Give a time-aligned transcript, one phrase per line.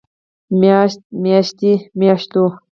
[0.59, 2.43] مياشت، مياشتې، مياشتو